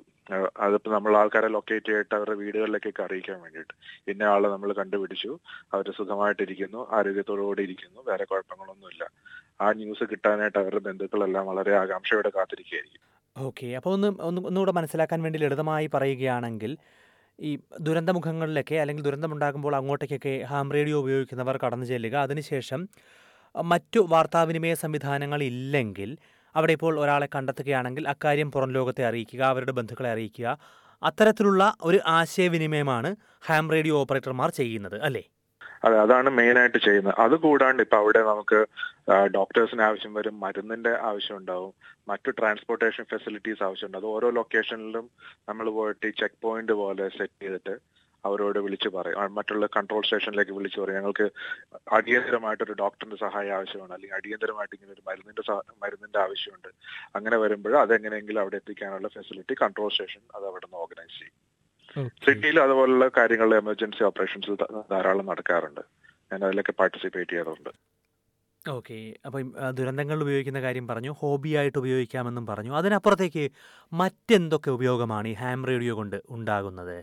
അതിപ്പോ 0.65 0.91
നമ്മൾ 0.91 1.17
ആൾക്കാരെ 1.17 1.47
ലൊക്കേറ്റ് 1.47 1.85
ചെയ്തിട്ട് 1.85 2.15
അവരുടെ 2.15 2.35
വീടുകളിലേക്കൊക്കെ 2.35 3.03
അറിയിക്കാൻ 3.03 3.41
വേണ്ടിയിട്ട്. 3.41 3.73
ഇന്ന 4.07 4.23
ആളെ 4.23 4.49
നമ്മൾ 4.49 4.73
കണ്ടുപിടിച്ചു. 4.73 5.31
അവർ 5.73 5.91
സുഖമായിട്ടിരിക്കുന്നു 5.99 6.87
ആരോഗ്യത്തോടുകൂടി 6.91 7.63
ഇരിക്കുന്നു 7.63 8.01
വേറെ 8.07 8.23
കുഴപ്പങ്ങളൊന്നുമില്ല. 8.23 9.03
ആ 9.61 9.73
ന്യൂസ് 9.73 10.03
കിട്ടാനായിട്ട് 10.11 10.59
അവരുടെ 10.59 10.83
ബന്ധുക്കളെല്ലാം 10.89 11.45
വളരെ 11.47 11.71
ആകാംക്ഷയോടെ 11.75 12.31
കാത്തിരിക്കുകയായിരിക്കും. 12.37 13.05
ഓക്കെ 13.37 13.67
അപ്പോൾ 13.77 13.93
ഒന്ന് 13.93 14.07
ഒന്നുകൂടെ 14.47 14.71
മനസ്സിലാക്കാൻ 14.71 15.21
വേണ്ടി 15.21 15.39
ലളിതമായി 15.39 15.87
പറയുകയാണെങ്കിൽ 15.87 16.77
ഈ 17.39 17.59
ദുരന്തമുഖങ്ങളിലൊക്കെ 17.79 18.75
അല്ലെങ്കിൽ 18.75 19.03
ദുരന്തമുണ്ടാകുമ്പോൾ 19.03 19.75
അങ്ങോട്ടേക്കൊക്കെ 19.75 20.43
ഹാം 20.43 20.71
റേഡിയോ 20.71 20.97
ഉപയോഗിക്കുന്നവർ 20.99 21.57
കടന്നു 21.57 21.85
ചെല്ലുക. 21.85 22.15
അതിനുശേഷം 22.15 22.81
മറ്റു 23.55 23.99
വാർത്താവിനിമയ 24.13 24.73
സംവിധാനങ്ങൾ 24.83 25.43
ഇല്ലെങ്കിൽ 25.43 26.11
അവിടെ 26.55 26.73
ഇപ്പോൾ 26.77 26.93
ഒരാളെ 26.99 27.27
കണ്ടെത്തുകയാണെങ്കിൽ 27.35 28.07
അക്കാര്യം 28.13 28.49
പുറം 28.51 28.71
ലോകത്തെ 28.77 29.03
അറിയിക്കുക 29.09 29.41
അവരുടെ 29.51 29.73
ബന്ധുക്കളെ 29.79 30.09
അറിയിക്കുക. 30.11 30.47
അത്തരത്തിലുള്ള 31.03 31.63
ഒരു 31.81 31.99
ആശയവിനിമയമാണ് 32.19 33.09
ഹാം 33.47 33.71
റേഡിയോ 33.73 33.95
ഓപ്പറേറ്റർമാർ 34.01 34.49
ചെയ്യുന്നത് 34.59 34.97
അല്ലേ? 35.07 35.23
അതെ 35.85 35.95
അതാണ് 35.99 36.29
മെയിൻ 36.39 36.55
ആയിട്ട് 36.61 36.79
ചെയ്യുന്നത്. 36.87 37.15
അത് 37.25 37.35
കൂടാണ്ട് 37.45 37.81
ഇപ്പൊ 37.85 37.97
അവിടെ 37.97 38.21
നമുക്ക് 38.31 38.59
ഡോക്ടേഴ്സിന് 39.37 39.83
ആവശ്യം 39.87 40.13
വരും 40.17 40.35
മരുന്നിന്റെ 40.43 40.91
ആവശ്യം 41.09 41.37
ഉണ്ടാവും 41.37 41.71
മറ്റു 42.09 42.29
ട്രാൻസ്പോർട്ടേഷൻ 42.39 43.03
ഫെസിലിറ്റീസ് 43.13 43.63
ആവശ്യമുണ്ട് 43.67 43.97
അത് 43.97 44.07
ഓരോ 44.15 44.29
ലൊക്കേഷനിലും 44.39 45.05
നമ്മൾ 45.49 45.69
പോയിട്ട് 45.77 46.07
ചെക്ക് 46.21 46.39
പോയിന്റ് 46.47 46.75
പോലെ 46.81 47.07
സെറ്റ് 47.17 47.37
ചെയ്തിട്ട് 47.43 47.75
അവരോട് 48.25 48.59
വിളിച്ചു 48.65 48.89
പറയും. 48.89 49.33
മറ്റുള്ള 49.35 49.65
കൺട്രോൾ 49.77 50.01
സ്റ്റേഷനിലേക്ക് 50.03 50.51
വിളിച്ചു 50.51 50.81
പറയും. 50.81 50.97
ഞങ്ങൾക്ക് 50.99 51.27
അടിയന്തരമായിട്ട് 51.91 52.63
ഒരു 52.63 52.75
ഡോക്ടറിന്റെ 52.81 53.19
സഹായം 53.25 53.55
ആവശ്യമാണ്. 53.57 53.93
അല്ലെങ്കിൽ 53.93 54.17
അടിയന്തരമായിട്ട് 54.17 54.75
ഇങ്ങനെ 54.75 54.93
ഒരു 54.93 55.03
മരുന്നിന്റെ 55.09 55.43
മരുന്നിന്റെ 55.83 56.19
ആവശ്യമുണ്ട്. 56.19 56.69
അങ്ങനെ 57.15 57.37
വരുമ്പോൾ 57.37 57.77
അതെങ്ങനെയെങ്കിലും 57.77 58.41
അവിടെ 58.41 58.55
എത്തിക്കാനുള്ള 58.55 59.07
ഫെസിലിറ്റി 59.07 59.55
കൺട്രോൾ 59.61 59.89
സ്റ്റേഷൻ 59.89 60.21
അത് 60.35 60.45
അവിടെ 60.51 60.65
നിന്ന് 60.65 60.81
ഓർഗനൈസ് 60.83 61.19
ചെയ്യും 61.19 61.39
സിറ്റിയിൽ 62.25 62.59
അതുപോലുള്ള 62.59 63.05
കാര്യങ്ങൾ 63.17 63.55
എമർജൻസി 63.55 64.03
ഓപ്പറേഷൻസ് 64.03 64.51
ധാരാളം 64.91 65.25
നടക്കാറുണ്ട്. 65.25 65.81
ഞാൻ 66.31 66.45
അതിലൊക്കെ 66.45 66.71
പാർട്ടിസിപ്പേറ്റ് 66.71 67.31
ചെയ്യാറുണ്ട്. 67.31 67.71
ഓക്കെ 68.69 68.97
അപ്പം 69.25 69.53
ദുരന്തങ്ങൾ 69.77 70.21
ഉപയോഗിക്കുന്ന 70.21 70.59
കാര്യം 70.61 70.87
പറഞ്ഞു. 70.87 71.11
ഹോബി 71.11 71.31
ഹോബിയായിട്ട് 71.31 71.77
ഉപയോഗിക്കാമെന്നും 71.77 72.45
പറഞ്ഞു. 72.45 72.71
അതിനപ്പുറത്തേക്ക് 72.73 73.43
മറ്റെന്തൊക്കെ 73.93 74.71
ഉപയോഗമാണ് 74.71 75.27
ഈ 75.27 75.33
ഹാം 75.33 75.65
റേഡിയോ 75.65 75.93
കൊണ്ട് 75.95 76.17
ഉണ്ടാകുന്നത്? 76.29 76.97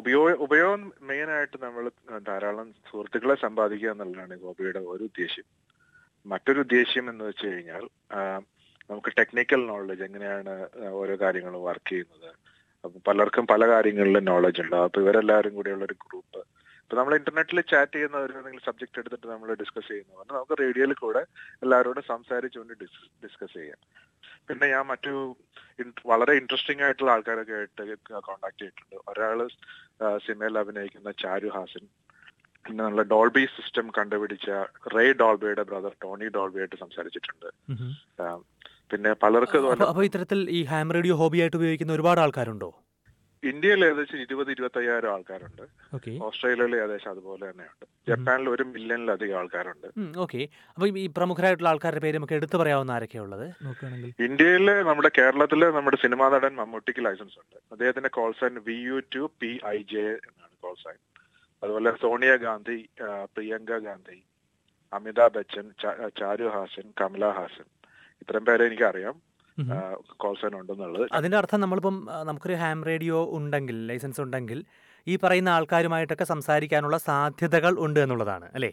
ഉപയോഗ 0.00 0.30
ഉപയോഗം 0.46 0.82
മെയിനായിട്ട് 1.08 1.56
നമ്മൾ 1.64 1.84
ധാരാളം 2.28 2.68
സുഹൃത്തുക്കളെ 2.90 3.34
സമ്പാദിക്കുക 3.44 3.90
എന്നുള്ളതാണ് 3.90 4.36
ഗോപിയുടെ 4.44 4.80
ഒരു 4.94 5.04
ഉദ്ദേശ്യം. 5.10 5.46
മറ്റൊരു 6.26 6.60
ഉദ്ദേശ്യം 6.64 7.06
എന്ന് 7.10 7.24
വെച്ച് 7.24 7.46
കഴിഞ്ഞാൽ 7.46 7.84
നമുക്ക് 8.90 9.10
ടെക്നിക്കൽ 9.18 9.60
നോളജ് 9.66 10.04
എങ്ങനെയാണ് 10.08 10.54
ഓരോ 11.00 11.14
കാര്യങ്ങളും 11.24 11.62
വർക്ക് 11.68 11.90
ചെയ്യുന്നത്. 11.90 12.30
അപ്പൊ 12.84 12.98
പലർക്കും 13.08 13.44
പല 13.52 13.62
കാര്യങ്ങളിലും 13.68 14.24
നോളജ് 14.24 14.62
ഉണ്ടാവും 14.62 14.88
അപ്പൊ 14.88 15.00
ഇവരെല്ലാവരും 15.00 15.54
കൂടിയുള്ള 15.54 15.84
ഒരു 15.84 15.96
ഗ്രൂപ്പ് 16.06 16.40
ഇപ്പൊ 16.84 16.96
നമ്മൾ 16.98 17.12
ഇന്റർനെറ്റിൽ 17.18 17.58
ചാറ്റ് 17.72 17.94
ചെയ്യുന്ന 17.96 18.16
ഒരു 18.24 18.32
എന്തെങ്കിലും 18.38 18.64
സബ്ജക്ട് 18.68 18.98
എടുത്തിട്ട് 19.02 19.26
നമ്മൾ 19.32 19.48
ഡിസ്കസ് 19.62 19.88
ചെയ്യുന്നു. 19.90 20.14
പറഞ്ഞാൽ 20.18 20.36
നമുക്ക് 20.38 20.56
റേഡിയോയിൽ 20.62 20.92
കൂടെ 21.02 21.22
എല്ലാവരോടും 21.64 22.04
സംസാരിച്ചുകൊണ്ട് 22.12 22.74
ഡിസ്കസ് 23.24 23.54
ചെയ്യാം. 23.58 23.80
പിന്നെ 24.48 24.66
ഞാൻ 24.74 24.84
മറ്റു 24.92 25.12
വളരെ 26.10 26.32
ഇൻട്രസ്റ്റിംഗ് 26.40 26.82
ആയിട്ടുള്ള 26.86 27.10
ആൾക്കാരൊക്കെ 27.14 27.54
ആയിട്ട് 27.58 27.82
കോണ്ടാക്ട് 28.28 28.58
ചെയ്തിട്ടുണ്ട്. 28.62 28.96
ഒരാൾ 29.12 29.38
സിനിമയിൽ 30.26 30.58
അഭിനയിക്കുന്ന 30.62 31.12
ചാരു 31.24 31.50
ഹാസൻ. 31.56 31.84
പിന്നെ 32.64 32.80
നമ്മളെ 32.84 33.04
ഡോൾബി 33.14 33.42
സിസ്റ്റം 33.56 33.86
കണ്ടുപിടിച്ച 33.96 34.50
റേ 34.96 35.06
ഡോൾബിയുടെ 35.22 35.64
ബ്രദർ 35.70 35.94
ടോണി 36.04 36.28
ഡോൾബിയായിട്ട് 36.36 36.78
സംസാരിച്ചിട്ടുണ്ട്. 36.84 37.48
പിന്നെ 38.92 39.10
പലർക്കും 39.24 39.66
അപ്പൊ 39.90 40.02
ഇത്തരത്തിൽ 40.08 40.40
ഈ 40.58 40.60
ഹാം 40.70 40.88
റേഡിയോ 40.96 41.14
ഹോബിയായിട്ട് 41.22 41.58
ഉപയോഗിക്കുന്ന 41.60 41.96
ഒരുപാട് 41.98 42.20
ആൾക്കാരുണ്ടോ? 42.24 42.70
ഇന്ത്യയിൽ 43.50 43.80
ഏകദേശം 43.86 44.18
ഇരുപത് 44.24 44.50
ഇരുപത്തി 44.54 44.78
അയ്യായിരം 44.80 45.12
ആൾക്കാരുണ്ട് 45.14 45.62
ഓസ്ട്രേലിയയിൽ 46.26 46.74
ഏകദേശം 46.76 47.10
അതുപോലെ 47.10 47.44
തന്നെയുണ്ട്. 47.50 47.84
ജപ്പാനിൽ 48.08 48.48
ഒരു 48.54 48.64
മില്യണിലധികം 48.74 49.38
ആൾക്കാരുണ്ട്. 49.40 49.88
ഓക്കെ. 50.24 50.42
അപ്പൊ 50.74 50.86
ഈ 51.04 51.06
പ്രമുഖരായിട്ടുള്ള 51.16 51.70
ആൾക്കാരുടെ 51.72 52.02
പേര് 52.04 52.16
നമുക്ക് 52.16 52.36
എടുത്തു 52.40 52.56
പറയാവുന്ന 52.62 52.96
ആരൊക്കെയുള്ളത് 52.96 53.46
ഇന്ത്യയിൽ 54.28 54.66
നമ്മുടെ 54.90 55.10
കേരളത്തിൽ 55.18 55.62
നമ്മുടെ 55.78 55.98
സിനിമാ 56.04 56.28
നടൻ 56.34 56.54
മമ്മൂട്ടിക്ക് 56.60 57.04
ലൈസൻസ് 57.06 57.38
ഉണ്ട്. 57.42 57.58
അദ്ദേഹത്തിന്റെ 57.72 58.12
call 58.18 58.32
sign 58.40 58.56
V 58.68 58.76
U 58.88 58.98
two 59.16 59.24
P 59.42 59.52
I 59.74 59.78
J 59.92 60.06
എന്നാണ് 60.28 60.54
കോൾ 60.64 60.76
സൈൻ 60.84 61.00
അതുപോലെ 61.62 61.92
സോണിയ 62.00 62.32
ഗാന്ധി 62.46 62.78
പ്രിയങ്ക 63.34 63.78
ഗാന്ധി 63.88 64.18
അമിതാഭ് 64.92 65.34
ബച്ചൻ 65.34 65.66
ചാരു 66.18 66.46
ഹാസൻ 66.54 66.88
കമല 67.00 67.24
ഹാസൻ. 67.38 67.68
ഇത്രയും 68.22 68.44
പേരെ 68.48 68.64
എനിക്കറിയാം. 68.70 69.14
കോൾ 70.22 70.34
സൈൻ 70.40 70.54
ഉണ്ടെന്നുള്ളത് 70.60 71.04
അതിന്റെ 71.12 71.36
അർത്ഥം 71.40 71.60
നമ്മളിപ്പം 71.60 71.96
നമുക്കൊരു 72.28 72.56
ഹാം 72.62 72.80
റേഡിയോ 72.84 73.18
ഉണ്ടെങ്കിൽ 73.38 73.76
ലൈസൻസ് 73.90 74.20
ഉണ്ടെങ്കിൽ 74.20 74.60
ഈ 75.06 75.16
പറയുന്ന 75.16 75.50
ആൾക്കാരുമായിട്ടൊക്കെ 75.56 76.26
സംസാരിക്കാനുള്ള 76.32 76.98
സാധ്യതകൾ 77.08 77.72
ഉണ്ട് 77.86 78.00
എന്നുള്ളതാണ് 78.00 78.46
അല്ലേ? 78.56 78.70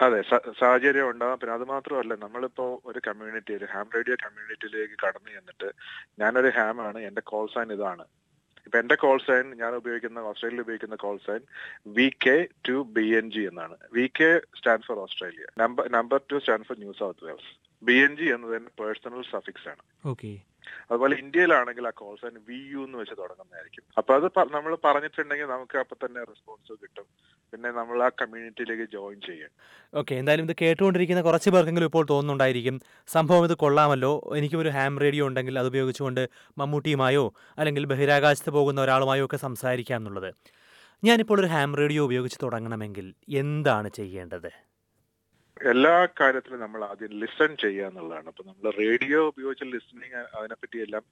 അതെ 0.00 0.18
സാഹചര്യം 0.60 1.06
ഉണ്ടാകാം 1.10 1.38
പിന്നെ 1.40 1.54
അത് 1.54 1.64
മാത്രമല്ല 1.72 2.14
നമ്മളിപ്പോ 2.24 2.66
ഒരു 2.84 3.00
കമ്മ്യൂണിറ്റി 3.08 3.52
ഒരു 3.58 3.66
ഹാം 3.72 3.86
റേഡിയോ 3.96 4.16
കമ്മ്യൂണിറ്റിയിലേക്ക് 4.24 4.96
കടന്നു 5.04 5.30
ചെന്നിട്ട് 5.36 5.68
ഞാനൊരു 6.22 6.50
ഹാം 6.58 6.76
ആണ് 6.88 6.98
എന്റെ 7.08 7.22
കോൾ 7.32 7.46
സൈൻ 7.54 7.68
ഇതാണ്. 7.76 8.04
ഇപ്പൊ 8.66 8.78
എന്റെ 8.78 8.96
കോൾ 9.02 9.18
സൈൻ 9.26 9.46
ഞാൻ 9.62 9.72
ഉപയോഗിക്കുന്ന 9.74 10.24
ഓസ്ട്രേലിയയിൽ 10.30 10.62
ഉപയോഗിക്കുന്ന 10.64 10.96
call 10.96 11.18
sign 11.26 11.42
V 11.96 12.08
K 12.26 12.36
two 12.68 12.76
B 12.96 13.06
N 13.20 13.26
G 13.30 13.42
എന്നാണ്. 13.50 13.76
V 13.96 14.06
K 14.20 14.30
stand 14.58 14.86
for 14.88 14.98
Australia 15.06 15.46
number 15.62 15.86
number 15.98 16.20
two 16.32 16.38
stand 16.44 16.66
for 16.68 16.78
New 16.78 16.92
South 17.02 17.24
Wales 17.28 17.50
B 17.82 17.96
N 18.04 18.16
G 18.16 18.28
എന്നതിന്റെ 18.34 18.82
പേഴ്സണൽ 18.82 19.22
സഫിക്സ് 19.32 19.68
ആണ്. 19.68 19.82
ഓക്കെ 20.06 20.30
അതുപോലെ 20.90 21.16
ഇന്ത്യയിലാണെങ്കിൽ 21.16 21.86
ആ 21.86 21.90
കോൾ 21.90 22.16
സൈൻ 22.20 22.34
വി 22.48 22.58
യു 22.72 22.80
എന്ന് 22.86 22.98
വെച്ച് 22.98 23.14
തുടങ്ങുന്നതായിരിക്കും. 23.18 23.84
അപ്പൊ 23.98 24.14
അത് 24.14 24.26
നമ്മൾ 24.56 24.72
പറഞ്ഞിട്ടുണ്ടെങ്കിൽ 24.84 25.46
നമുക്ക് 25.46 25.78
അപ്പൊ 25.78 25.96
തന്നെ 26.04 26.20
റെസ്പോൺസ് 26.20 26.72
കിട്ടും. 26.82 27.06
പിന്നെ 27.52 27.70
നമ്മൾ 27.70 28.02
ആ 28.02 28.08
കമ്മ്യൂണിറ്റിയിലേക്ക് 28.08 28.92
ജോയിൻ 28.92 29.20
ചെയ്യാം 29.20 29.50
ഓക്കെ 29.94 30.14
എന്തായാലും 30.14 30.44
ഇത് 30.44 30.56
കേട്ടുകൊണ്ടിരിക്കുന്ന 30.62 31.22
കുറച്ച് 31.22 31.50
പേർക്കെങ്കിലും 31.50 31.86
ഇപ്പോൾ 31.86 32.06
തോന്നുന്നുണ്ടായിരിക്കും. 32.10 32.80
സംഭവം 33.06 33.44
ഇത് 33.44 33.54
കൊള്ളാമല്ലോ. 33.54 34.12
എനിക്കും 34.36 34.60
ഒരു 34.60 34.68
ഹാം 34.68 34.98
റേഡിയോ 34.98 35.26
ഉണ്ടെങ്കിൽ 35.26 35.58
അത് 35.58 35.66
ഉപയോഗിച്ചുകൊണ്ട് 35.66 36.28
മമ്മൂട്ടിയുമായോ 36.58 37.34
അല്ലെങ്കിൽ 37.58 37.86
ബഹിരാകാശത്ത് 37.86 38.50
പോകുന്ന 38.50 38.80
ഒരാളുമായോ 38.80 39.24
ഒക്കെ 39.24 39.36
സംസാരിക്കാം 39.36 39.96
എന്നുള്ളത്. 39.96 40.30
ഞാനിപ്പോൾ 41.04 41.40
ഒരു 41.40 41.46
ഹാം 41.46 41.76
റേഡിയോ 41.76 42.04
ഉപയോഗിച്ച് 42.04 42.38
തുടങ്ങണമെങ്കിൽ 42.42 43.14
എന്താണ് 43.28 43.88
ചെയ്യേണ്ടത്? 43.88 44.67
എല്ലാ 45.72 45.92
കാര്യത്തിലും 46.20 46.60
നമ്മൾ 46.64 46.80
ആദ്യം 46.84 47.12
ലിസൺ 47.20 47.50
ചെയ്യുക 47.62 47.86
എന്നുള്ളതാണ്. 47.88 48.28
അപ്പൊ 48.32 48.42
നമ്മൾ 48.48 48.72
റേഡിയോ 48.82 49.20
ഉപയോഗിച്ച് 49.30 49.64
ലിസണിങ് 49.64 50.22
അതിനെപ്പറ്റി 50.38 50.78
എല്ലാം 50.86 51.04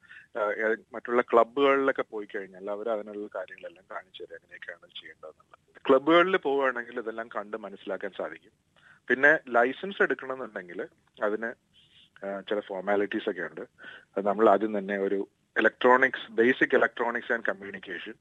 മറ്റുള്ള 0.95 1.23
ക്ലബ്ബുകളിലൊക്കെ 1.31 2.05
പോയി 2.15 2.27
കഴിഞ്ഞാൽ 2.35 2.71
അവർ 2.75 2.89
അതിനുള്ള 2.95 3.29
കാര്യങ്ങളെല്ലാം 3.37 3.87
കാണിച്ചു 3.95 4.23
തരും 4.23 4.37
എങ്ങനെയൊക്കെയാണ് 4.39 4.93
ചെയ്യേണ്ടതെന്നുള്ളത്. 5.01 5.59
ക്ലബ്ബുകളിൽ 5.89 6.37
പോവുകയാണെങ്കിൽ 6.47 7.01
ഇതെല്ലാം 7.03 7.29
കണ്ട് 7.37 7.57
മനസ്സിലാക്കാൻ 7.67 8.13
സാധിക്കും. 8.21 8.55
പിന്നെ 9.09 9.33
ലൈസൻസ് 9.57 10.03
എടുക്കണമെന്നുണ്ടെങ്കിൽ 10.03 10.81
അതിന് 11.29 11.51
ചില 12.49 12.61
ഫോർമാലിറ്റീസ് 12.69 13.29
ഒക്കെ 13.31 13.43
ഉണ്ട്. 13.51 13.65
അത് 14.17 14.25
നമ്മൾ 14.27 14.47
ആദ്യം 14.55 14.79
തന്നെ 14.79 14.99
ഒരു 14.99 15.19
electronics 15.57 16.31
basic 16.39 16.75
electronics 16.79 17.33
and 17.33 17.49
communication 17.51 18.15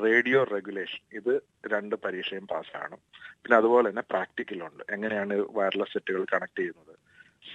radio 0.00 0.44
regulation. 0.44 1.00
ഇത് 1.12 1.42
രണ്ട് 1.66 1.96
പരീക്ഷയും 1.96 2.46
പാസ്സാണ് 2.46 2.96
പിന്നെ 3.42 3.56
അതുപോലെ 3.56 3.90
തന്നെ 3.90 4.02
പ്രാക്ടിക്കലുണ്ട്. 4.10 4.84
എങ്ങനെയാണ് 4.90 5.34
വയർലെസ് 5.34 5.92
സെറ്റുകൾ 5.92 6.24
കണക്ട് 6.34 6.58
ചെയ്യുന്നത്? 6.58 6.94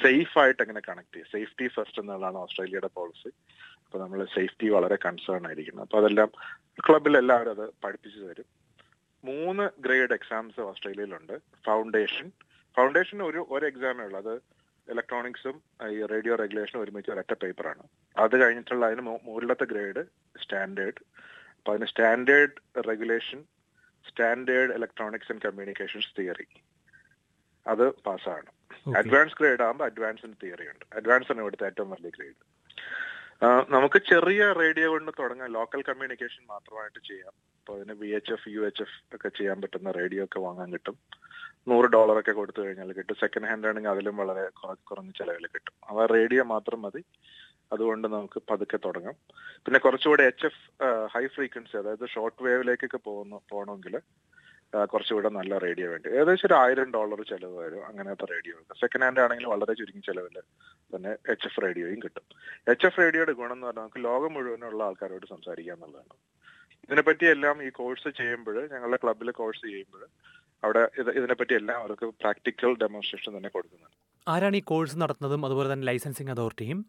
സേഫ് 0.01 0.39
ആയിട്ട് 0.39 0.61
എങ്ങനെ 0.61 0.81
കണക്ട് 0.89 1.15
ചെയ്യും? 1.15 1.29
സേഫ്റ്റി 1.31 1.67
ഫസ്റ്റ് 1.67 2.01
എന്നുള്ളതാണ് 2.01 2.37
ഓസ്ട്രേലിയയുടെ 2.37 2.89
പോളിസി 2.93 3.29
അപ്പോൾ 3.85 3.97
നമ്മൾ 4.03 4.25
സേഫ്റ്റി 4.25 4.69
വളരെ 4.69 4.97
കൺസേൺ 5.05 5.47
ആയിരിക്കുന്നത് 5.47 5.85
അപ്പോൾ 5.85 5.97
അതെല്ലാം 5.97 6.31
ക്ലബിൽ 6.89 7.17
എല്ലാവരും 7.17 7.51
അത് 7.51 7.69
പഠിപ്പിച്ചു 7.83 8.19
തരും. 8.19 8.45
മൂന്ന് 9.25 9.69
ഗ്രേഡ് 9.79 10.13
എക്സാംസ് 10.13 10.59
ഓസ്ട്രേലിയയിലുണ്ട്. 10.59 11.41
ഫൗണ്ടേഷൻ 11.65 12.31
ഫൗണ്ടേഷൻ 12.75 13.23
ഒരു 13.23 13.47
ഒരു 13.49 13.65
എക്സാമേ 13.65 14.03
ഉള്ളൂ. 14.03 14.19
അത് 14.19 14.41
ഇലക്ട്രോണിക്സും 14.87 15.61
ഈ 15.91 16.05
റേഡിയോ 16.05 16.35
റെഗുലേഷനും 16.35 16.81
ഒരുമിച്ച് 16.81 17.11
ഒരൊറ്റ 17.11 17.33
പേപ്പറാണ് 17.33 17.83
അത് 18.17 18.41
കഴിഞ്ഞിട്ടുള്ള 18.41 18.85
അതിന് 18.85 19.01
മുകളിലത്തെ 19.01 19.65
ഗ്രേഡ് 19.65 20.03
സ്റ്റാൻഡേർഡ് 20.43 21.01
അപ്പൊ 21.67 21.75
അതിന് 21.75 21.87
standard 21.87 22.87
regulation 22.87 23.43
standard 24.09 24.73
electronics 24.73 25.31
and 25.31 25.41
communications 25.41 26.21
theory. 26.21 26.47
അത് 27.67 27.89
പാസ്സാണ് 27.89 28.45
അഡ്വാൻസ് 28.97 29.33
ഗ്രേഡ് 29.39 29.63
ആകുമ്പോൾ 29.63 29.85
അഡ്വാൻസിന് 29.85 30.33
തിയറി 30.43 30.67
ഉണ്ട്. 30.67 30.85
അഡ്വാൻസ് 30.95 31.31
ആണ് 31.31 31.41
ഇവിടുത്തെ 31.41 31.65
ഏറ്റവും 31.65 31.89
വലിയ 31.89 32.09
ഗ്രേഡ് 32.09 32.57
നമുക്ക് 33.69 33.97
ചെറിയ 33.97 34.51
റേഡിയോ 34.51 34.89
കൊണ്ട് 34.89 35.11
തുടങ്ങാം. 35.19 35.51
ലോക്കൽ 35.51 35.81
കമ്മ്യൂണിക്കേഷൻ 35.81 36.45
മാത്രമായിട്ട് 36.49 37.07
ചെയ്യാം. 37.07 37.31
അപ്പൊ 37.59 37.75
അതിന് 37.75 37.93
V 37.93 38.07
H 38.07 38.31
F 38.31 38.49
U 38.49 38.59
H 38.59 38.81
F 38.81 39.15
ഒക്കെ 39.15 39.29
ചെയ്യാൻ 39.29 39.61
പറ്റുന്ന 39.61 39.91
റേഡിയോ 39.91 40.23
ഒക്കെ 40.23 40.39
വാങ്ങാൻ 40.39 40.73
കിട്ടും. 40.73 40.97
നൂറ് 41.67 41.85
ഡോളർ 41.85 42.19
ഒക്കെ 42.19 42.31
കൊടുത്തു 42.31 42.61
കഴിഞ്ഞാൽ 42.61 42.91
കിട്ടും. 42.91 43.15
സെക്കൻഡ് 43.19 43.45
ഹാൻഡ് 43.45 43.67
ആണെങ്കിൽ 43.67 43.89
അതിലും 43.89 44.17
വളരെ 44.17 44.49
കുറ- 44.49 44.83
കുറഞ്ഞ 44.83 45.09
ചിലവിൽ 45.09 45.47
കിട്ടും. 45.47 45.73
അവ 45.89 46.05
റേഡിയോ 46.05 46.43
മാത്രം 46.43 46.81
മതി. 46.81 47.03
അതുകൊണ്ട് 47.73 48.07
നമുക്ക് 48.15 48.39
പതുക്കെ 48.49 48.77
തുടങ്ങാം. 48.85 49.15
പിന്നെ 49.65 49.79
കുറച്ചുകൂടെ 49.85 50.23
എച്ച് 50.31 50.47
എഫ് 50.49 50.63
ഹൈ 51.13 51.23
ഫ്രീക്വൻസി 51.35 51.75
അതായത് 51.81 52.05
ഷോർട്ട് 52.13 52.41
വേവിലേക്കൊക്കെ 52.47 52.99
പോകുന്ന 53.09 53.39
പോകണമെങ്കിൽ 53.51 53.95
കുറച്ചുകൂടെ 54.91 55.29
നല്ല 55.37 55.57
റേഡിയോ 55.63 55.87
വേണ്ടി. 55.91 56.07
ഏകദേശം 56.17 56.47
ഒരു 56.47 56.55
ആയിരം 56.61 56.87
ഡോളർ 56.95 57.19
ചിലവ് 57.29 57.55
വരും 57.63 57.83
അങ്ങനത്തെ 57.89 58.25
റേഡിയോ 58.31 58.55
സെക്കൻഡ് 58.81 59.05
ഹാൻഡ് 59.05 59.21
ആണെങ്കിൽ 59.25 59.45
വളരെ 59.51 59.73
ചുരുങ്ങിയ 59.79 60.05
ചിലവിൽ 60.07 60.35
തന്നെ 60.95 61.11
എച്ച് 61.33 61.47
എഫ് 61.49 61.61
റേഡിയോയും 61.65 61.99
കിട്ടും. 62.05 62.25
എച്ച് 62.73 62.87
എഫ് 62.89 62.99
റേഡിയോയുടെ 63.01 63.35
ഗുണം 63.41 63.55
എന്ന് 63.57 63.67
പറഞ്ഞാൽ 63.67 63.83
നമുക്ക് 63.83 64.01
ലോകം 64.07 64.33
മുഴുവനുള്ള 64.37 64.81
ആൾക്കാരോട് 64.87 65.27
സംസാരിക്കുക 65.33 65.75
എന്നുള്ളതാണ്. 65.75 66.17
ഇതിനെപ്പറ്റി 66.87 67.25
എല്ലാം 67.35 67.55
ഈ 67.67 67.69
കോഴ്സ് 67.79 68.09
ചെയ്യുമ്പോൾ 68.19 68.57
ഞങ്ങളുടെ 68.73 68.99
ക്ലബിൽ 69.03 69.31
കോഴ്സ് 69.39 69.63
ചെയ്യുമ്പോൾ 69.67 70.03
അവിടെ 70.63 70.83
ഇത് 71.01 71.09
ഇതിനെപ്പറ്റി 71.19 71.55
എല്ലാം 71.61 71.77
അവർക്ക് 71.83 72.05
പ്രാക്ടിക്കൽ 72.21 72.71
ഡെമോൺസ്ട്രേഷൻ 72.83 73.31
തന്നെ 73.37 73.49
കൊടുക്കുന്നുണ്ട്. 73.55 73.97
ആരാണ് 74.27 74.55
ഈ 74.61 74.63
കോഴ്സ് 74.73 75.01
നടത്തുന്നതും 75.03 75.45
അതുപോലെ 75.47 75.67
തന്നെ 75.73 75.87
ലൈസൻസിങ് 75.91 76.33
അതോറിറ്റിയും 76.35 76.79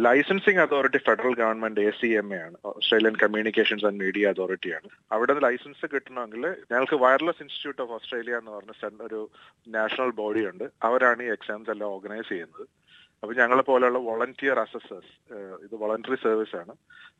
licensing 0.00 0.58
authority 0.58 0.98
federal 0.98 1.34
government 1.34 1.80
A 1.80 1.90
C 1.90 2.06
M 2.06 2.34
A 2.34 2.38
ആണ്. 2.42 2.56
ഓസ്ട്രേലിയൻ 2.64 3.16
കമ്മ്യൂണിക്കേഷൻസ് 3.16 3.86
ആൻഡ് 3.86 4.00
മീഡിയ 4.04 4.28
അതോറിറ്റിയാണ് 4.28 4.88
അവിടെ 5.12 5.32
നിന്ന് 5.32 5.48
ലൈസൻസ് 5.48 5.86
കിട്ടണമെങ്കിൽ 5.94 6.46
ഞങ്ങൾക്ക് 6.72 6.94
വയർലെസ് 6.94 7.42
ഇൻസ്റ്റിറ്റ്യൂട്ട് 7.42 7.82
ഓഫ് 7.82 7.92
ഓസ്ട്രേലിയ 7.92 8.36
എന്ന് 8.36 8.50
പറഞ്ഞ 8.50 9.02
ഒരു 9.02 9.30
നാഷണൽ 9.68 10.10
ബോഡി 10.10 10.46
ഉണ്ട്. 10.46 10.64
അവരാണ് 10.82 11.22
ഈ 11.22 11.26
എക്സാംസ് 11.26 11.70
എല്ലാം 11.70 11.90
ഓർഗനൈസ് 11.90 12.28
ചെയ്യുന്നത്. 12.28 12.68
അപ്പൊ 13.22 13.34
ഞങ്ങളെ 13.34 13.62
പോലെയുള്ള 13.62 13.98
വോളണ്ടിയർ 13.98 14.58
അസസേഴ്സ് 14.58 15.34
ഇത് 15.64 15.74
വോളണ്ടറി 15.74 16.14
സർവീസ് 16.14 16.56
ആണ്. 16.56 16.74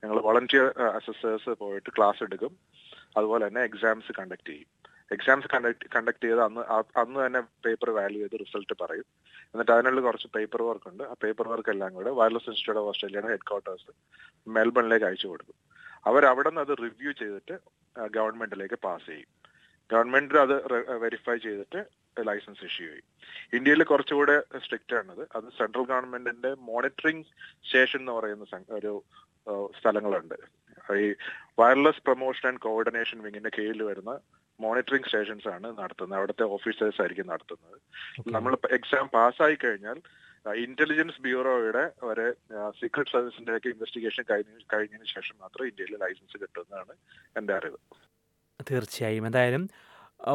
ഞങ്ങൾ 0.05 0.21
വോളണ്ടിയർ 0.21 0.83
അസസേഴ്സ് 0.83 1.51
പോയിട്ട് 1.51 1.91
ക്ലാസ് 1.97 2.23
എടുക്കും. 2.23 2.57
അതുപോലെ 3.17 3.49
തന്നെ 3.49 3.61
എക്സാംസ് 3.61 4.13
കണ്ടക്ട് 4.19 4.49
ചെയ്യും. 4.49 4.67
എക്സാംസ് 5.13 5.47
കണ്ടക്ട് 5.55 5.87
കണ്ടക്ട് 5.97 6.25
ചെയ്ത് 6.25 6.43
അന്ന് 6.43 6.61
അന്ന് 6.99 7.27
തന്നെ 7.27 7.41
പേപ്പർ 7.41 7.91
വാല്യൂ 7.91 8.21
ചെയ്ത് 8.21 8.41
റിസൾട്ട് 8.41 8.75
പറയും. 8.81 9.05
എന്നിട്ട് 9.45 9.73
അതിനുള്ള 9.73 10.01
കുറച്ച് 10.01 10.29
പേപ്പർ 10.37 10.63
വർക്ക് 10.63 10.89
ഉണ്ട്. 10.89 11.03
ആ 11.03 11.15
പേപ്പർ 11.23 11.49
വർക്ക് 11.49 11.71
എല്ലാം 11.71 11.95
കൂടെ 11.95 12.11
വയർലെസ് 12.11 12.49
ഇൻസ്റ്റിറ്റ്യൂട്ട് 12.49 12.81
ഓഫ് 12.81 12.89
ഓസ്ട്രേലിയയുടെ 12.89 13.29
ഹെഡ് 13.29 13.49
ക്വാർട്ടേഴ്സ് 13.49 13.93
മെൽബണിലേക്ക് 14.49 15.07
അയച്ചു 15.07 15.29
കൊടുക്കും. 15.29 15.55
അവർ 16.07 16.27
അവിടെ 16.27 16.49
നിന്ന് 16.49 16.61
അത് 16.61 16.79
റിവ്യൂ 16.79 17.13
ചെയ്തിട്ട് 17.13 17.59
ഗവൺമെന്റിലേക്ക് 18.09 18.79
പാസ് 18.85 19.07
ചെയ്യും. 19.07 19.31
ഗവൺമെന്റ് 19.93 20.35
അത് 20.35 20.73
വെരിഫൈ 20.99 21.37
ചെയ്തിട്ട് 21.37 21.87
ലൈസൻസ് 22.27 22.65
ഇഷ്യൂ 22.65 22.87
ചെയ്യും. 22.87 23.07
ഇന്ത്യയിൽ 23.53 23.83
കുറച്ചുകൂടെ 23.83 24.41
സ്ട്രിക്റ്റ് 24.65 24.97
ആണത്. 24.97 25.29
അത് 25.37 25.45
സെൻട്രൽ 25.59 25.85
ഗവൺമെന്റിന്റെ 25.85 26.55
മോണിറ്ററിംഗ് 26.69 27.27
സ്റ്റേഷൻ 27.67 28.01
എന്ന് 28.01 28.13
പറയുന്ന 28.13 28.45
ഒരു 28.71 29.03
സ്ഥലങ്ങളുണ്ട്. 29.81 30.35
ഈ 30.97 31.15
വയർലെസ് 31.59 32.03
പ്രൊമോഷൻ 32.05 32.49
ആൻഡ് 32.49 32.61
കോർഡിനേഷൻ 32.61 33.23
വിങ്ങിന്റെ 33.23 33.51
കീഴിൽ 33.59 33.83
വരുന്ന 33.83 34.13
മോണിറ്ററിംഗ് 34.61 35.09
സ്റ്റേഷൻസ് 35.09 35.49
ആണ് 35.49 35.69
നടത്തുന്നത്. 35.79 36.19
അവിടുത്തെ 36.19 36.45
ഓഫീസേഴ്സ് 36.57 37.01
ആയിരിക്കും 37.03 37.27
നടത്തുന്നത്. 37.33 37.77
നമ്മൾ 38.37 38.57
എക്സാം 38.79 39.07
പാസ്സായി 39.17 39.59
കഴിഞ്ഞാൽ 39.65 39.99
ഇന്റലിജൻസ് 40.65 41.23
ബ്യൂറോയുടെ 41.23 41.85
ഒരു 42.09 42.27
സീക്രട്ട് 42.81 43.11
സർവീസിന്റെ 43.11 43.57
ഒക്കെ 43.57 43.69
ഇൻവെസ്റ്റിഗേഷൻ 43.69 44.25
കഴിഞ്ഞ 44.31 44.53
കഴിഞ്ഞതിന് 44.75 45.09
ശേഷം 45.15 45.37
മാത്രം 45.43 45.67
ഇന്ത്യയിൽ 45.71 45.93
ലൈസൻസ് 46.05 46.37
കിട്ടുന്നതാണ് 46.43 46.95
എന്റെ 47.39 47.55
അറിവ്. 47.59 47.79
തീർച്ചയായും. 48.71 49.27
എന്തായാലും 49.31 49.65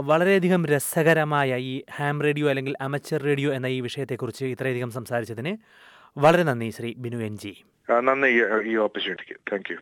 വളരെയധികം 0.09 0.61
രസകരമായ 0.65 1.57
ഈ 1.71 1.73
ഹാം 1.95 2.21
റേഡിയോ 2.25 2.49
അല്ലെങ്കിൽ 2.49 2.75
അമച്ചർ 2.81 3.21
റേഡിയോ 3.29 3.49
എന്ന 3.53 3.67
ഈ 3.77 3.79
വിഷയത്തെക്കുറിച്ച് 3.87 4.45
ഇത്രയധികം 4.45 4.91
സംസാരിച്ചതിന് 4.97 5.53
വളരെ 6.17 6.43
നന്ദി 6.43 6.69
ശ്രീ 6.69 6.91
ബിനു 7.05 7.17
എൻ 7.29 7.37
ജി. 7.37 7.53
നന്ദി 8.09 8.29
ഈ 8.71 8.75
ഓപ്പർച്യൂണിറ്റിക്ക് 8.85 9.35
താങ്ക് 9.51 9.71
യു 9.73 9.79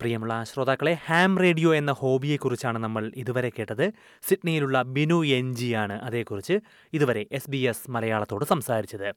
പ്രിയമുള്ള 0.00 0.44
ശ്രോതാക്കളെ 0.44 0.98
ഹാം 1.06 1.38
റേഡിയോ 1.38 1.74
എന്ന 1.74 1.92
ഹോബിയെക്കുറിച്ചാണ് 1.92 2.78
നമ്മൾ 2.78 3.12
ഇതുവരെ 3.16 3.52
കേട്ടത്. 3.58 3.90
സിഡ്നിയിലുള്ള 4.22 4.82
ബിനു 4.82 5.26
എൻ 5.26 5.54
ജിയാണ് 5.54 5.92
അതേക്കുറിച്ച് 5.92 6.60
ഇതുവരെ 6.92 7.26
എസ് 7.32 7.50
ബി 7.50 7.56
എസ് 7.56 7.90
മലയാളത്തോട് 7.90 8.44
സംസാരിച്ചത്. 8.44 9.12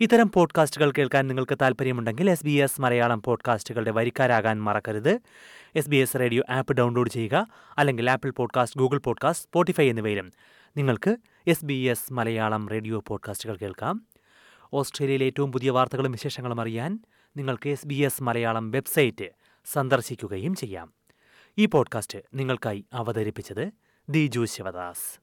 ഇത്തരം 0.00 0.30
പോഡ്കാസ്റ്റുകൾ 0.30 0.92
കേൾക്കാൻ 0.98 1.26
നിങ്ങൾക്ക് 1.26 1.58
താല്പര്യമുണ്ടെങ്കിൽ 1.62 2.30
എസ് 2.30 2.44
ബി 2.44 2.50
എസ് 2.50 2.80
മലയാളം 2.80 3.22
പോഡ്കാസ്റ്റുകളുടെ 3.22 3.90
വരിക്കാരാകാൻ 3.90 4.62
മറക്കരുത്. 4.62 5.20
S 5.74 5.90
B 5.90 5.96
S 5.96 6.18
radio 6.20 6.42
app 6.50 6.72
download 6.72 7.10
ചെയ്യുക 7.10 7.46
അല്ലെങ്കിൽ 7.78 8.10
Apple 8.10 8.30
podcast 8.30 8.80
Google 8.80 8.98
podcast 8.98 9.46
Spotify 9.46 9.88
എന്നിവയിലും 9.88 10.32
നിങ്ങൾക്ക് 10.76 11.16
S 11.46 11.64
B 11.64 11.74
S 11.74 12.12
Malayalam 12.12 12.68
radio 12.68 13.02
പോഡ്കാസ്റ്റുകൾ 13.08 13.56
കേൾക്കാം. 13.56 14.06
ഓസ്ട്രേലിയയിലെ 14.74 15.26
ഏറ്റവും 15.26 15.52
പുതിയ 15.52 15.70
വാർത്തകളും 15.70 16.12
വിശേഷങ്ങളും 16.12 16.60
അറിയാൻ 16.60 16.98
നിങ്ങൾക്ക് 17.36 17.68
S 17.68 17.86
B 17.86 17.94
S 17.94 18.22
Malayalam 18.22 18.70
website 18.70 19.41
സന്ദർശിക്കുകയും 19.64 20.54
ചെയ്യാം. 20.54 20.92
ഈ 21.58 21.66
പോഡ്കാസ്റ്റ് 21.66 22.18
നിങ്ങൾക്കായി 22.34 22.84
അവതരിപ്പിച്ചത് 22.92 23.72
ദിജു 24.08 24.44
ശിവദാസ്. 24.44 25.21